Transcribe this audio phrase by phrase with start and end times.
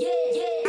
[0.00, 0.59] Yeah, yeah.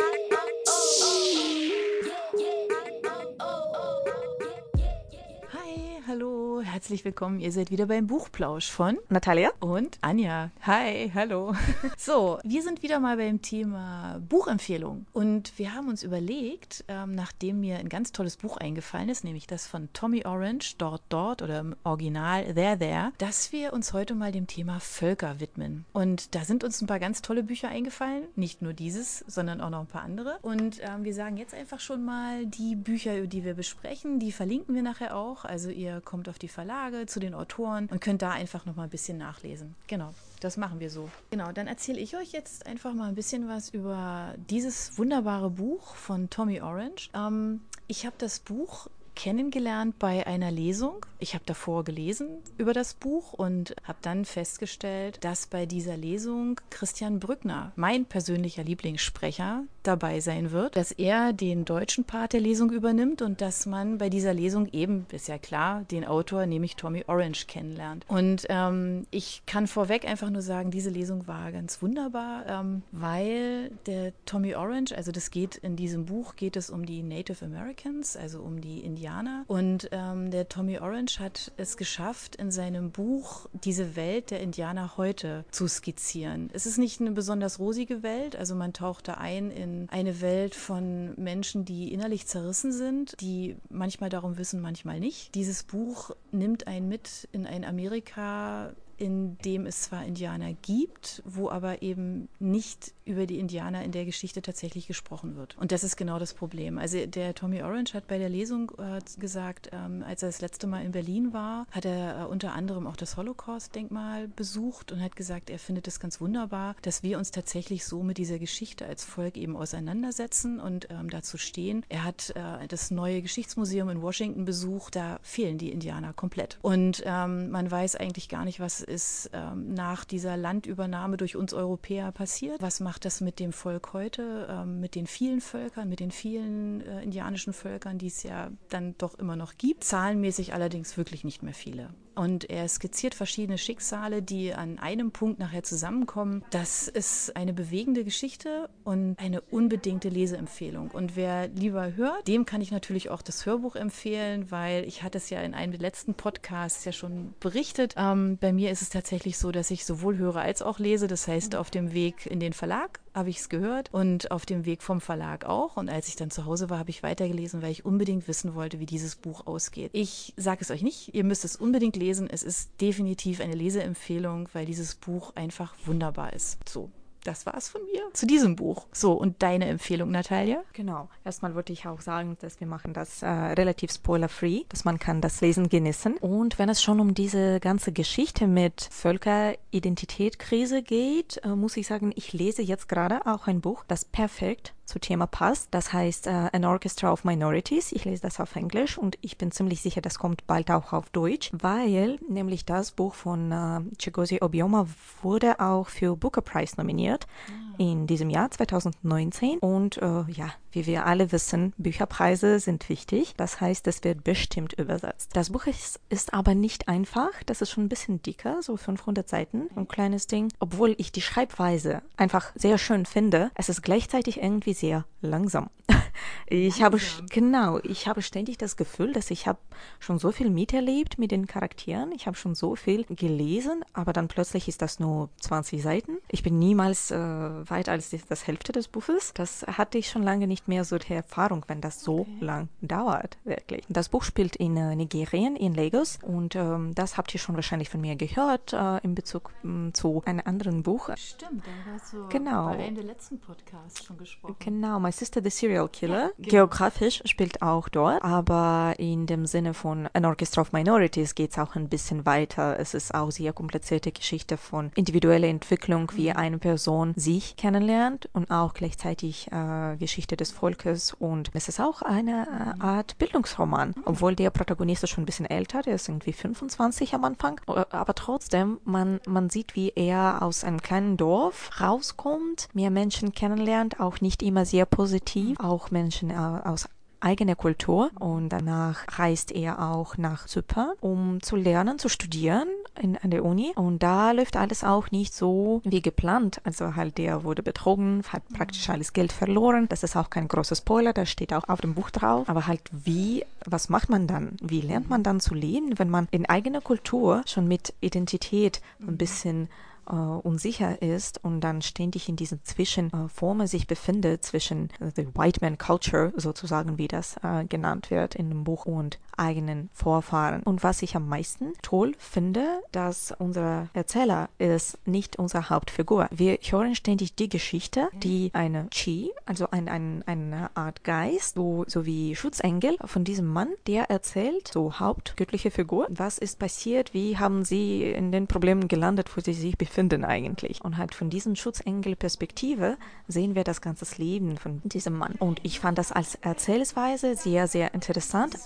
[6.82, 7.38] Herzlich willkommen.
[7.38, 10.50] Ihr seid wieder beim Buchplausch von Natalia und Anja.
[10.62, 11.54] Hi, hallo.
[11.96, 15.06] So, wir sind wieder mal beim Thema Buchempfehlung.
[15.12, 19.46] Und wir haben uns überlegt, ähm, nachdem mir ein ganz tolles Buch eingefallen ist, nämlich
[19.46, 24.16] das von Tommy Orange, Dort, Dort oder im Original There, There, dass wir uns heute
[24.16, 25.84] mal dem Thema Völker widmen.
[25.92, 28.24] Und da sind uns ein paar ganz tolle Bücher eingefallen.
[28.34, 30.38] Nicht nur dieses, sondern auch noch ein paar andere.
[30.42, 34.74] Und ähm, wir sagen jetzt einfach schon mal die Bücher, die wir besprechen, die verlinken
[34.74, 35.44] wir nachher auch.
[35.44, 38.76] Also ihr kommt auf die Verlage Verlage, zu den Autoren und könnt da einfach noch
[38.76, 39.74] mal ein bisschen nachlesen.
[39.88, 40.14] Genau.
[40.40, 41.10] Das machen wir so.
[41.30, 45.94] Genau, dann erzähle ich euch jetzt einfach mal ein bisschen was über dieses wunderbare Buch
[45.94, 47.10] von Tommy Orange.
[47.14, 51.06] Ähm, ich habe das Buch kennengelernt bei einer Lesung.
[51.18, 56.60] Ich habe davor gelesen über das Buch und habe dann festgestellt, dass bei dieser Lesung
[56.70, 62.70] Christian Brückner, mein persönlicher Lieblingssprecher, dabei sein wird, dass er den deutschen Part der Lesung
[62.70, 67.04] übernimmt und dass man bei dieser Lesung eben, ist ja klar, den Autor, nämlich Tommy
[67.06, 68.04] Orange, kennenlernt.
[68.08, 73.70] Und ähm, ich kann vorweg einfach nur sagen, diese Lesung war ganz wunderbar, ähm, weil
[73.86, 78.16] der Tommy Orange, also das geht in diesem Buch, geht es um die Native Americans,
[78.16, 79.44] also um die Indianer, Indianer.
[79.48, 84.96] Und ähm, der Tommy Orange hat es geschafft, in seinem Buch diese Welt der Indianer
[84.96, 86.50] heute zu skizzieren.
[86.52, 90.54] Es ist nicht eine besonders rosige Welt, also man taucht da ein in eine Welt
[90.54, 95.34] von Menschen, die innerlich zerrissen sind, die manchmal darum wissen, manchmal nicht.
[95.34, 101.50] Dieses Buch nimmt einen mit in ein Amerika, in dem es zwar Indianer gibt, wo
[101.50, 105.58] aber eben nicht über die Indianer in der Geschichte tatsächlich gesprochen wird.
[105.58, 106.78] Und das ist genau das Problem.
[106.78, 110.68] Also der Tommy Orange hat bei der Lesung äh, gesagt, ähm, als er das letzte
[110.68, 115.16] Mal in Berlin war, hat er äh, unter anderem auch das Holocaust-Denkmal besucht und hat
[115.16, 119.02] gesagt, er findet es ganz wunderbar, dass wir uns tatsächlich so mit dieser Geschichte als
[119.02, 121.84] Volk eben auseinandersetzen und ähm, dazu stehen.
[121.88, 126.60] Er hat äh, das neue Geschichtsmuseum in Washington besucht, da fehlen die Indianer komplett.
[126.62, 131.54] Und ähm, man weiß eigentlich gar nicht, was ist ähm, nach dieser Landübernahme durch uns
[131.54, 132.60] Europäer passiert.
[132.60, 136.82] Was macht das mit dem Volk heute, ähm, mit den vielen Völkern, mit den vielen
[136.82, 139.84] äh, indianischen Völkern, die es ja dann doch immer noch gibt?
[139.84, 141.88] Zahlenmäßig allerdings wirklich nicht mehr viele.
[142.14, 146.44] Und er skizziert verschiedene Schicksale, die an einem Punkt nachher zusammenkommen.
[146.50, 150.90] Das ist eine bewegende Geschichte und eine unbedingte Leseempfehlung.
[150.90, 155.18] Und wer lieber hört, dem kann ich natürlich auch das Hörbuch empfehlen, weil ich hatte
[155.18, 157.94] es ja in einem der letzten Podcasts ja schon berichtet.
[157.96, 161.06] Ähm, bei mir ist es tatsächlich so, dass ich sowohl höre als auch lese.
[161.06, 164.64] Das heißt, auf dem Weg in den Verlag habe ich es gehört und auf dem
[164.64, 165.76] Weg vom Verlag auch.
[165.76, 168.80] Und als ich dann zu Hause war, habe ich weitergelesen, weil ich unbedingt wissen wollte,
[168.80, 169.90] wie dieses Buch ausgeht.
[169.92, 172.28] Ich sage es euch nicht, ihr müsst es unbedingt lesen.
[172.30, 176.58] Es ist definitiv eine Leseempfehlung, weil dieses Buch einfach wunderbar ist.
[176.68, 176.90] So,
[177.24, 178.86] das war es von mir zu diesem Buch.
[178.92, 180.62] So, und deine Empfehlung, Natalia?
[180.72, 181.08] Genau.
[181.24, 185.20] Erstmal würde ich auch sagen, dass wir machen das äh, relativ spoiler-free, dass man kann
[185.20, 186.16] das Lesen genießen.
[186.18, 192.12] Und wenn es schon um diese ganze Geschichte mit Völkeridentität-Krise geht, äh, muss ich sagen,
[192.14, 195.68] ich lese jetzt gerade auch ein Buch, das perfekt zu Thema passt.
[195.70, 197.92] Das heißt uh, An Orchestra of Minorities.
[197.92, 201.10] Ich lese das auf Englisch und ich bin ziemlich sicher, das kommt bald auch auf
[201.10, 204.86] Deutsch, weil nämlich das Buch von uh, Chigozie Obioma
[205.22, 207.74] wurde auch für Booker Prize nominiert ah.
[207.78, 213.34] in diesem Jahr 2019 und uh, ja, wie wir alle wissen, Bücherpreise sind wichtig.
[213.36, 215.30] Das heißt, es wird bestimmt übersetzt.
[215.34, 217.30] Das Buch ist, ist aber nicht einfach.
[217.46, 220.48] Das ist schon ein bisschen dicker, so 500 Seiten, ein kleines Ding.
[220.58, 225.70] Obwohl ich die Schreibweise einfach sehr schön finde, es ist gleichzeitig irgendwie sehr langsam.
[226.46, 226.98] Ich habe
[227.30, 229.58] genau, ich habe ständig das Gefühl, dass ich habe
[229.98, 232.12] schon so viel miterlebt mit den Charakteren.
[232.12, 236.18] Ich habe schon so viel gelesen, aber dann plötzlich ist das nur 20 Seiten.
[236.28, 239.32] Ich bin niemals äh, weiter als das, das Hälfte des Buches.
[239.32, 242.36] Das hatte ich schon lange nicht nicht mehr so die Erfahrung, wenn das so okay.
[242.40, 243.84] lang dauert, wirklich.
[243.88, 247.88] Das Buch spielt in äh, Nigerien, in Lagos und ähm, das habt ihr schon wahrscheinlich
[247.88, 251.10] von mir gehört äh, in Bezug äh, zu einem anderen Buch.
[251.16, 252.66] Stimmt, da hast du genau.
[252.66, 254.56] bei einem der letzten Podcasts schon gesprochen.
[254.60, 256.22] Genau, My Sister the Serial Killer.
[256.22, 256.48] Ja, genau.
[256.48, 261.58] Geografisch spielt auch dort, aber in dem Sinne von An Orchestra of Minorities geht es
[261.58, 262.78] auch ein bisschen weiter.
[262.78, 266.36] Es ist auch sehr komplizierte Geschichte von individueller Entwicklung, wie mhm.
[266.36, 272.02] eine Person sich kennenlernt und auch gleichzeitig äh, Geschichte des Volkes und es ist auch
[272.02, 276.32] eine äh, Art Bildungsroman, obwohl der Protagonist ist schon ein bisschen älter, der ist irgendwie
[276.32, 281.80] 25 am Anfang, äh, aber trotzdem, man, man sieht, wie er aus einem kleinen Dorf
[281.80, 286.88] rauskommt, mehr Menschen kennenlernt, auch nicht immer sehr positiv, auch Menschen äh, aus
[287.22, 292.68] eigene Kultur und danach reist er auch nach Zypern, um zu lernen, zu studieren
[293.00, 296.60] in, an der Uni und da läuft alles auch nicht so wie geplant.
[296.64, 299.86] Also halt, der wurde betrogen, hat praktisch alles Geld verloren.
[299.88, 302.48] Das ist auch kein großer Spoiler, das steht auch auf dem Buch drauf.
[302.48, 304.56] Aber halt, wie, was macht man dann?
[304.60, 309.16] Wie lernt man dann zu leben, wenn man in eigener Kultur schon mit Identität ein
[309.16, 309.68] bisschen
[310.08, 315.78] äh, unsicher ist und dann ständig in diesen Zwischenformen sich befindet, zwischen the White Man
[315.78, 320.62] Culture, sozusagen wie das äh, genannt wird in dem Buch, und eigenen Vorfahren.
[320.62, 326.28] Und was ich am meisten toll finde, dass unser Erzähler ist nicht unsere Hauptfigur.
[326.30, 331.84] Wir hören ständig die Geschichte, die eine Chi, also ein, ein, eine Art Geist, so,
[331.86, 337.38] so wie Schutzengel von diesem Mann, der erzählt, so hauptgöttliche Figur, was ist passiert, wie
[337.38, 339.91] haben sie in den Problemen gelandet, wo sie sich befinden
[340.24, 340.82] eigentlich.
[340.82, 342.96] Und halt von diesem Schutzengel-Perspektive
[343.28, 345.34] sehen wir das ganze Leben von diesem Mann.
[345.38, 348.56] Und ich fand das als Erzählweise sehr, sehr interessant.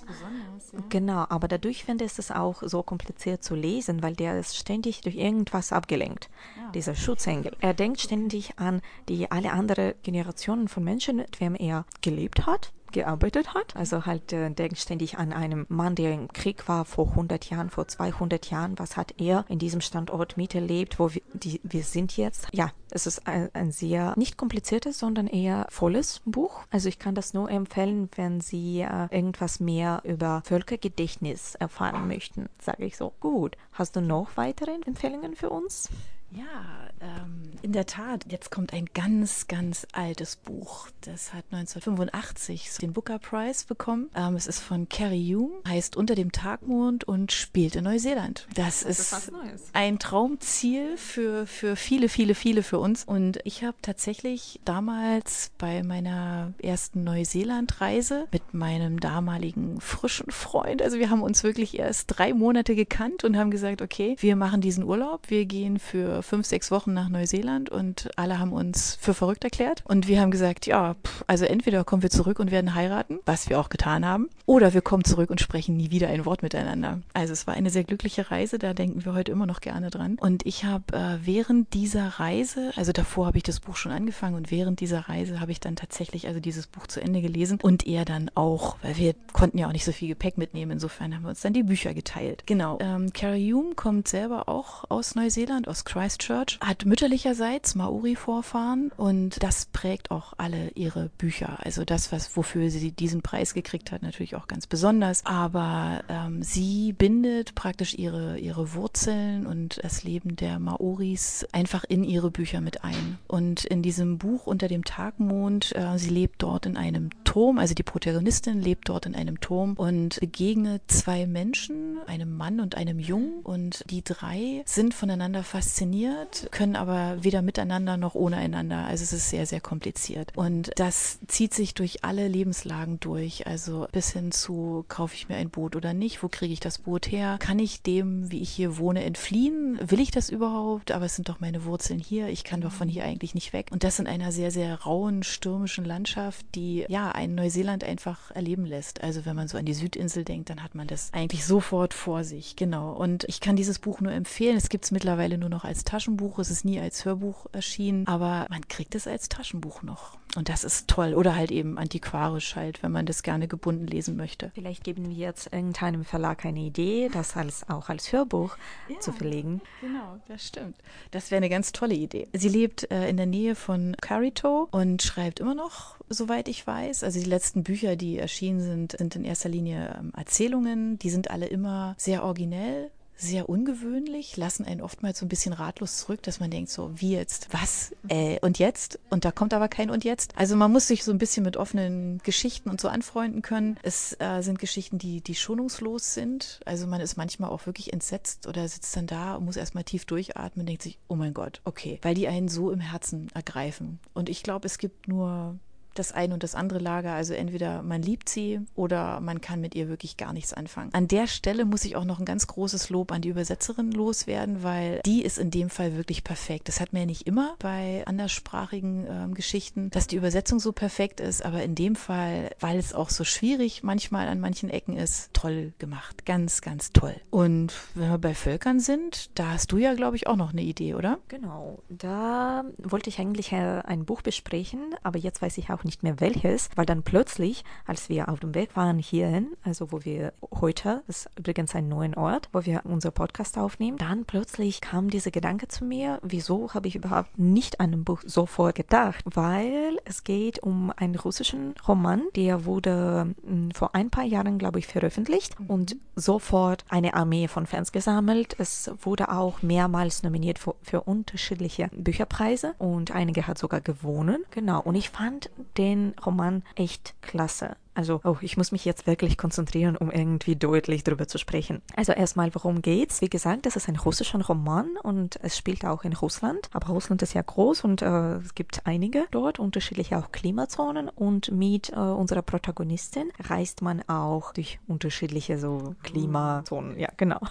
[0.88, 5.00] Genau, aber dadurch finde ich es auch so kompliziert zu lesen, weil der ist ständig
[5.00, 6.70] durch irgendwas abgelenkt, ja.
[6.72, 7.56] dieser Schutzengel.
[7.60, 12.72] Er denkt ständig an die alle anderen Generationen von Menschen, mit wem er gelebt hat
[12.96, 13.76] gearbeitet hat.
[13.76, 17.68] Also halt äh, denkt ständig an einen Mann, der im Krieg war vor 100 Jahren,
[17.68, 18.78] vor 200 Jahren.
[18.78, 22.48] Was hat er in diesem Standort miterlebt, wo wir, die, wir sind jetzt?
[22.52, 26.64] Ja, es ist ein, ein sehr nicht kompliziertes, sondern eher volles Buch.
[26.70, 32.48] Also ich kann das nur empfehlen, wenn Sie äh, irgendwas mehr über Völkergedächtnis erfahren möchten,
[32.58, 33.12] sage ich so.
[33.20, 35.90] Gut, hast du noch weitere Empfehlungen für uns?
[36.30, 38.24] Ja, ähm, in der Tat.
[38.30, 40.88] Jetzt kommt ein ganz, ganz altes Buch.
[41.02, 44.10] Das hat 1985 den Booker Prize bekommen.
[44.14, 48.46] Ähm, es ist von Carrie Hume, heißt Unter dem Tagmond und spielt in Neuseeland.
[48.54, 49.32] Das, das ist, ist
[49.72, 53.04] ein Traumziel für, für viele, viele, viele für uns.
[53.04, 60.98] Und ich habe tatsächlich damals bei meiner ersten Neuseeland-Reise mit meinem damaligen frischen Freund, also
[60.98, 64.84] wir haben uns wirklich erst drei Monate gekannt und haben gesagt, okay, wir machen diesen
[64.84, 69.44] Urlaub, wir gehen für fünf, sechs Wochen nach Neuseeland und alle haben uns für verrückt
[69.44, 69.82] erklärt.
[69.86, 73.48] Und wir haben gesagt, ja, pff, also entweder kommen wir zurück und werden heiraten, was
[73.48, 77.00] wir auch getan haben, oder wir kommen zurück und sprechen nie wieder ein Wort miteinander.
[77.14, 80.16] Also es war eine sehr glückliche Reise, da denken wir heute immer noch gerne dran.
[80.20, 84.36] Und ich habe äh, während dieser Reise, also davor habe ich das Buch schon angefangen
[84.36, 87.86] und während dieser Reise habe ich dann tatsächlich also dieses Buch zu Ende gelesen und
[87.86, 90.72] er dann auch, weil wir konnten ja auch nicht so viel Gepäck mitnehmen.
[90.72, 92.42] Insofern haben wir uns dann die Bücher geteilt.
[92.46, 92.78] Genau.
[92.80, 99.42] Ähm, Carrie Hume kommt selber auch aus Neuseeland, aus Christchurch Christchurch, hat mütterlicherseits Maori-Vorfahren und
[99.42, 101.58] das prägt auch alle ihre Bücher.
[101.64, 105.26] Also das, was wofür sie diesen Preis gekriegt hat, natürlich auch ganz besonders.
[105.26, 112.04] Aber ähm, sie bindet praktisch ihre, ihre Wurzeln und das Leben der Maoris einfach in
[112.04, 113.18] ihre Bücher mit ein.
[113.26, 117.74] Und in diesem Buch Unter dem Tagmond, äh, sie lebt dort in einem Turm, also
[117.74, 123.00] die Protagonistin lebt dort in einem Turm und begegnet zwei Menschen, einem Mann und einem
[123.00, 123.40] Jungen.
[123.42, 128.84] Und die drei sind voneinander fasziniert funktioniert, können aber weder miteinander noch ohne einander.
[128.86, 130.32] Also es ist sehr, sehr kompliziert.
[130.36, 133.46] Und das zieht sich durch alle Lebenslagen durch.
[133.46, 136.22] Also bis hin zu, kaufe ich mir ein Boot oder nicht?
[136.22, 137.36] Wo kriege ich das Boot her?
[137.40, 139.78] Kann ich dem, wie ich hier wohne, entfliehen?
[139.82, 140.92] Will ich das überhaupt?
[140.92, 142.28] Aber es sind doch meine Wurzeln hier.
[142.28, 143.68] Ich kann doch von hier eigentlich nicht weg.
[143.70, 148.66] Und das in einer sehr, sehr rauen, stürmischen Landschaft, die ja ein Neuseeland einfach erleben
[148.66, 149.02] lässt.
[149.02, 152.24] Also wenn man so an die Südinsel denkt, dann hat man das eigentlich sofort vor
[152.24, 152.56] sich.
[152.56, 152.92] Genau.
[152.92, 154.56] Und ich kann dieses Buch nur empfehlen.
[154.56, 158.46] Es gibt es mittlerweile nur noch als Taschenbuch, es ist nie als Hörbuch erschienen, aber
[158.50, 160.18] man kriegt es als Taschenbuch noch.
[160.36, 161.14] Und das ist toll.
[161.14, 164.50] Oder halt eben antiquarisch halt, wenn man das gerne gebunden lesen möchte.
[164.54, 168.56] Vielleicht geben wir jetzt irgendeinem Verlag eine Idee, das als, auch als Hörbuch
[168.88, 169.62] ja, zu verlegen.
[169.80, 170.76] Genau, das stimmt.
[171.10, 172.28] Das wäre eine ganz tolle Idee.
[172.34, 177.02] Sie lebt äh, in der Nähe von Carito und schreibt immer noch, soweit ich weiß.
[177.02, 180.98] Also die letzten Bücher, die erschienen sind, sind in erster Linie ähm, Erzählungen.
[180.98, 185.98] Die sind alle immer sehr originell sehr ungewöhnlich, lassen einen oftmals so ein bisschen ratlos
[185.98, 188.98] zurück, dass man denkt, so, wie jetzt, was, äh, und jetzt?
[189.10, 190.36] Und da kommt aber kein und jetzt.
[190.36, 193.78] Also man muss sich so ein bisschen mit offenen Geschichten und so anfreunden können.
[193.82, 196.60] Es äh, sind Geschichten, die, die schonungslos sind.
[196.64, 200.04] Also man ist manchmal auch wirklich entsetzt oder sitzt dann da und muss erstmal tief
[200.04, 203.98] durchatmen und denkt sich, oh mein Gott, okay, weil die einen so im Herzen ergreifen.
[204.12, 205.58] Und ich glaube, es gibt nur
[205.98, 207.12] das eine und das andere Lager.
[207.12, 210.92] Also entweder man liebt sie oder man kann mit ihr wirklich gar nichts anfangen.
[210.92, 214.62] An der Stelle muss ich auch noch ein ganz großes Lob an die Übersetzerin loswerden,
[214.62, 216.68] weil die ist in dem Fall wirklich perfekt.
[216.68, 221.20] Das hat man ja nicht immer bei anderssprachigen äh, Geschichten, dass die Übersetzung so perfekt
[221.20, 225.30] ist, aber in dem Fall, weil es auch so schwierig manchmal an manchen Ecken ist,
[225.32, 226.24] toll gemacht.
[226.26, 227.14] Ganz, ganz toll.
[227.30, 230.62] Und wenn wir bei Völkern sind, da hast du ja, glaube ich, auch noch eine
[230.62, 231.18] Idee, oder?
[231.28, 231.82] Genau.
[231.88, 236.20] Da wollte ich eigentlich äh, ein Buch besprechen, aber jetzt weiß ich auch nicht mehr
[236.20, 241.02] welches, weil dann plötzlich, als wir auf dem Weg waren hierhin, also wo wir heute,
[241.08, 245.68] ist übrigens ein neuer Ort, wo wir unser Podcast aufnehmen, dann plötzlich kam dieser Gedanke
[245.68, 249.24] zu mir, wieso habe ich überhaupt nicht an ein Buch sofort gedacht?
[249.24, 254.78] Weil es geht um einen russischen Roman, der wurde hm, vor ein paar Jahren, glaube
[254.78, 255.66] ich, veröffentlicht mhm.
[255.66, 258.56] und sofort eine Armee von Fans gesammelt.
[258.58, 264.44] Es wurde auch mehrmals nominiert für, für unterschiedliche Bücherpreise und einige hat sogar gewonnen.
[264.50, 264.80] Genau.
[264.80, 267.76] Und ich fand den Roman echt klasse.
[267.96, 271.80] Also, oh, ich muss mich jetzt wirklich konzentrieren, um irgendwie deutlich darüber zu sprechen.
[271.96, 273.22] Also erstmal, worum geht's?
[273.22, 276.68] Wie gesagt, das ist ein russischer Roman und es spielt auch in Russland.
[276.74, 281.08] Aber Russland ist ja groß und äh, es gibt einige dort, unterschiedliche auch Klimazonen.
[281.08, 286.98] Und mit äh, unserer Protagonistin reist man auch durch unterschiedliche so Klimazonen.
[286.98, 287.40] Ja, genau.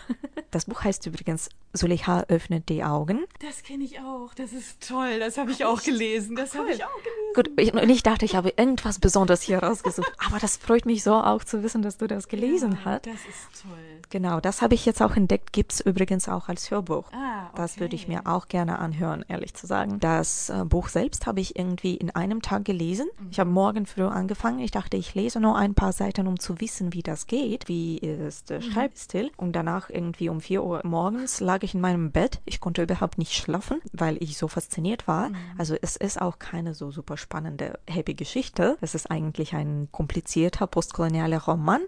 [0.51, 3.25] Das Buch heißt übrigens Suleha öffnet die Augen.
[3.39, 4.33] Das kenne ich auch.
[4.33, 5.19] Das ist toll.
[5.19, 6.35] Das habe ich auch gelesen.
[6.35, 7.33] Das habe ich auch gelesen.
[7.35, 10.11] Gut, ich, und ich dachte, ich habe irgendwas Besonderes hier rausgesucht.
[10.27, 13.05] Aber das freut mich so auch zu wissen, dass du das gelesen ja, hast.
[13.05, 14.01] Das ist toll.
[14.09, 15.51] Genau, das habe ich jetzt auch entdeckt.
[15.53, 17.11] Gibt es übrigens auch als Hörbuch.
[17.11, 17.34] Ah.
[17.55, 19.99] Das würde ich mir auch gerne anhören, ehrlich zu sagen.
[19.99, 23.07] Das äh, Buch selbst habe ich irgendwie in einem Tag gelesen.
[23.19, 23.27] Mhm.
[23.31, 24.59] Ich habe morgen früh angefangen.
[24.59, 27.67] Ich dachte, ich lese nur ein paar Seiten, um zu wissen, wie das geht.
[27.67, 28.63] Wie ist der mhm.
[28.63, 29.31] Schreibstil.
[29.37, 32.41] Und danach irgendwie um 4 Uhr morgens lag ich in meinem Bett.
[32.45, 35.29] Ich konnte überhaupt nicht schlafen, weil ich so fasziniert war.
[35.29, 35.35] Mhm.
[35.57, 38.77] Also es ist auch keine so super spannende, happy Geschichte.
[38.81, 41.81] Es ist eigentlich ein komplizierter postkolonialer Roman,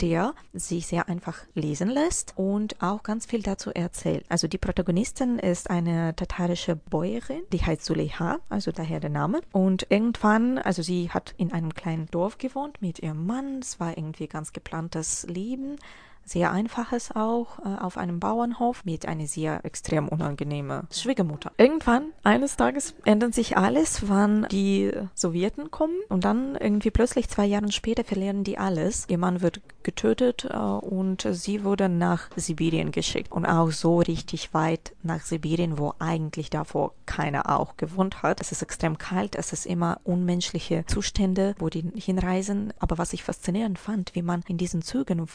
[0.00, 4.24] der sich sehr einfach lesen lässt und auch ganz viel dazu erzählt.
[4.28, 9.40] Also die Protagonistin ist eine tatarische Bäuerin, die heißt Suleha, also daher der Name.
[9.52, 13.60] Und irgendwann, also sie hat in einem kleinen Dorf gewohnt mit ihrem Mann.
[13.60, 15.76] Es war irgendwie ganz geplantes Leben
[16.24, 21.52] sehr einfaches auch äh, auf einem Bauernhof mit einer sehr extrem unangenehme Schwiegermutter.
[21.58, 27.44] Irgendwann, eines Tages, ändert sich alles, wann die Sowjeten kommen und dann irgendwie plötzlich zwei
[27.44, 29.06] Jahre später verlieren die alles.
[29.08, 34.52] Ihr Mann wird getötet äh, und sie wurde nach Sibirien geschickt und auch so richtig
[34.54, 38.40] weit nach Sibirien, wo eigentlich davor keiner auch gewohnt hat.
[38.40, 42.72] Es ist extrem kalt, es ist immer unmenschliche Zustände, wo die hinreisen.
[42.78, 45.26] Aber was ich faszinierend fand, wie man in diesen Zügen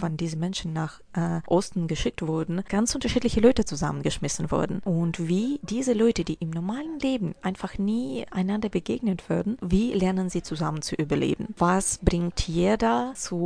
[0.00, 4.80] wann diese Menschen nach äh, Osten geschickt wurden, ganz unterschiedliche Leute zusammengeschmissen wurden.
[4.80, 10.30] Und wie diese Leute, die im normalen Leben einfach nie einander begegnet würden, wie lernen
[10.30, 11.54] sie zusammen zu überleben?
[11.56, 13.45] Was bringt jeder zu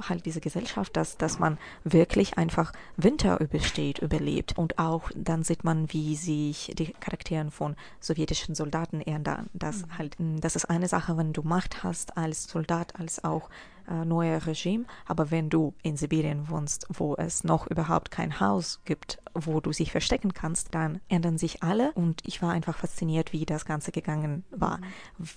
[0.00, 4.56] halt dieser Gesellschaft, dass, dass man wirklich einfach Winter übersteht, überlebt?
[4.58, 9.48] Und auch dann sieht man, wie sich die Charakteren von sowjetischen Soldaten ändern.
[9.52, 9.98] Das mhm.
[9.98, 13.48] halt, das ist eine Sache, wenn du Macht hast als Soldat, als auch
[13.88, 14.84] äh, neue Regime.
[15.06, 19.72] Aber wenn du in Sibirien wohnst, wo es noch überhaupt kein Haus gibt, wo du
[19.72, 21.92] sich verstecken kannst, dann ändern sich alle.
[21.92, 24.80] Und ich war einfach fasziniert, wie das Ganze gegangen war.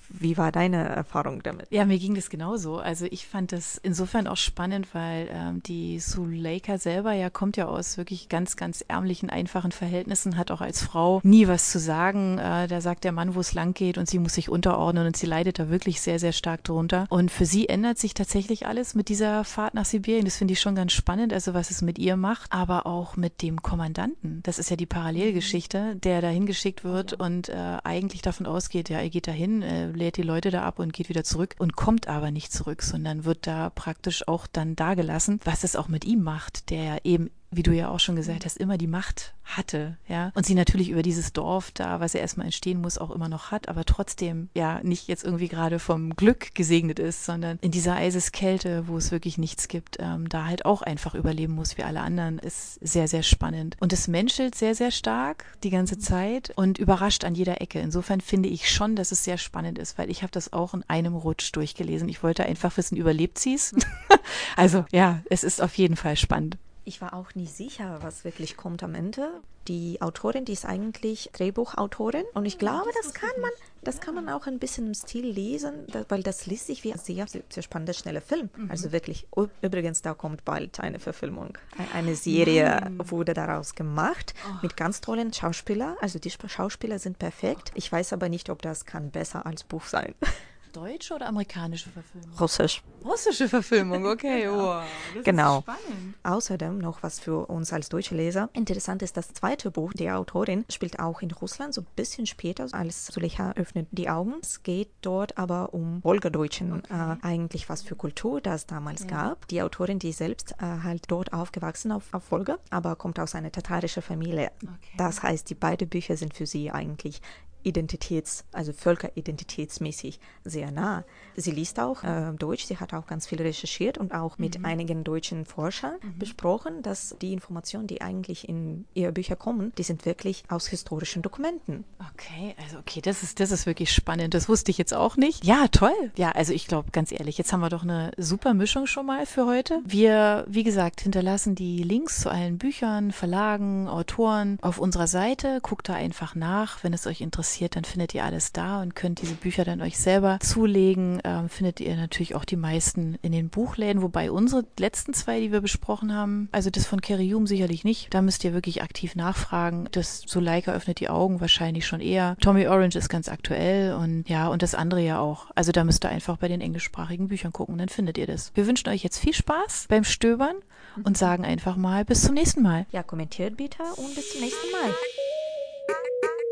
[0.10, 1.68] Wie war deine Erfahrung damit?
[1.72, 2.78] Ja, mir ging das genauso.
[2.78, 7.68] Also ich fand das insofern auch spannend, weil ähm, die Suleika selber ja kommt ja
[7.68, 12.38] aus wirklich ganz, ganz ärmlichen, einfachen Verhältnissen, hat auch als Frau nie was zu sagen.
[12.38, 15.18] Äh, da sagt der Mann, wo es lang geht und sie muss sich unterordnen und
[15.18, 17.06] sie leidet da wirklich sehr, sehr stark drunter.
[17.10, 20.26] Und für sie ändert sich tatsächlich alles mit dieser Fahrt nach Sibirien.
[20.26, 23.42] Das finde ich schon ganz spannend, also was es mit ihr macht, aber auch mit
[23.42, 24.42] dem Kommandant Kommandanten.
[24.44, 26.02] Das ist ja die Parallelgeschichte, mhm.
[26.02, 27.18] der dahin geschickt wird ja.
[27.26, 30.80] und äh, eigentlich davon ausgeht, ja, er geht dahin, äh, lädt die Leute da ab
[30.80, 34.76] und geht wieder zurück und kommt aber nicht zurück, sondern wird da praktisch auch dann
[34.76, 38.46] dagelassen, was es auch mit ihm macht, der eben wie du ja auch schon gesagt
[38.46, 40.32] hast, immer die Macht hatte, ja.
[40.36, 43.52] Und sie natürlich über dieses Dorf da, was er erstmal entstehen muss, auch immer noch
[43.52, 47.96] hat, aber trotzdem ja nicht jetzt irgendwie gerade vom Glück gesegnet ist, sondern in dieser
[47.96, 52.02] Eiseskälte, wo es wirklich nichts gibt, ähm, da halt auch einfach überleben muss wie alle
[52.02, 53.76] anderen, ist sehr, sehr spannend.
[53.80, 57.80] Und es menschelt sehr, sehr stark die ganze Zeit und überrascht an jeder Ecke.
[57.80, 60.84] Insofern finde ich schon, dass es sehr spannend ist, weil ich habe das auch in
[60.88, 62.10] einem Rutsch durchgelesen.
[62.10, 63.74] Ich wollte einfach wissen, überlebt sie es?
[64.56, 66.58] also ja, es ist auf jeden Fall spannend.
[66.88, 69.42] Ich war auch nie sicher, was wirklich kommt am Ende.
[69.68, 73.52] Die Autorin, die ist eigentlich Drehbuchautorin und ich glaube, das kann man,
[73.84, 76.98] das kann man auch ein bisschen im Stil lesen, weil das liest sich wie ein
[76.98, 78.50] sehr, sehr spannender, schneller Film.
[78.56, 78.72] Mhm.
[78.72, 79.28] Also wirklich,
[79.62, 81.58] übrigens, da kommt bald eine Verfilmung.
[81.94, 84.60] Eine Serie wurde daraus gemacht oh.
[84.62, 85.98] mit ganz tollen Schauspielern.
[86.00, 87.74] Also die Schauspieler sind perfekt.
[87.76, 90.16] Ich weiß aber nicht, ob das kann besser als Buch sein.
[90.72, 92.38] Deutsche oder amerikanische Verfilmung?
[92.40, 92.84] Russisch.
[93.04, 94.44] Russische Verfilmung, okay.
[95.24, 95.64] genau.
[95.66, 96.08] Wow, genau.
[96.24, 98.50] Außerdem noch was für uns als deutsche Leser.
[98.54, 102.68] Interessant ist, das zweite Buch der Autorin spielt auch in Russland, so ein bisschen später,
[102.72, 104.36] als Zulecha öffnet die Augen.
[104.42, 106.94] Es geht dort aber um Wolgadeutschen, okay.
[106.94, 109.08] äh, eigentlich was für Kultur das damals ja.
[109.08, 109.48] gab.
[109.48, 113.52] Die Autorin, die selbst äh, halt dort aufgewachsen auf, auf Wolga, aber kommt aus einer
[113.52, 114.52] tatarischen Familie.
[114.62, 114.98] Okay.
[114.98, 117.22] Das heißt, die beiden Bücher sind für sie eigentlich
[117.68, 121.04] identitäts-, also völkeridentitätsmäßig sehr nah.
[121.36, 124.66] Sie liest auch äh, Deutsch, sie hat auch ganz viel recherchiert und auch mit mhm.
[124.66, 126.18] einigen deutschen Forschern mhm.
[126.18, 131.22] besprochen, dass die Informationen, die eigentlich in ihre Bücher kommen, die sind wirklich aus historischen
[131.22, 131.84] Dokumenten.
[132.14, 134.34] Okay, also okay, das ist, das ist wirklich spannend.
[134.34, 135.46] Das wusste ich jetzt auch nicht.
[135.46, 136.12] Ja, toll.
[136.18, 139.26] Ja, also ich glaube, ganz ehrlich, jetzt haben wir doch eine super Mischung schon mal
[139.26, 139.82] für heute.
[139.86, 145.60] Wir, wie gesagt, hinterlassen die Links zu allen Büchern, Verlagen, Autoren auf unserer Seite.
[145.62, 148.96] Guckt da einfach nach, wenn es euch interessiert interessiert, dann findet ihr alles da und
[148.96, 151.20] könnt diese Bücher dann euch selber zulegen.
[151.24, 155.52] Ähm, findet ihr natürlich auch die meisten in den Buchläden, wobei unsere letzten zwei, die
[155.52, 158.14] wir besprochen haben, also das von Kerry Hume sicherlich nicht.
[158.14, 159.88] Da müsst ihr wirklich aktiv nachfragen.
[159.92, 162.38] Das Suleika öffnet die Augen wahrscheinlich schon eher.
[162.40, 165.48] Tommy Orange ist ganz aktuell und ja, und das andere ja auch.
[165.56, 168.52] Also da müsst ihr einfach bei den englischsprachigen Büchern gucken, dann findet ihr das.
[168.56, 170.56] Wir wünschen euch jetzt viel Spaß beim Stöbern
[171.04, 172.86] und sagen einfach mal bis zum nächsten Mal.
[172.92, 174.94] Ja, kommentiert bitte und bis zum nächsten Mal.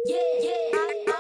[0.08, 1.15] Yeah, yeah.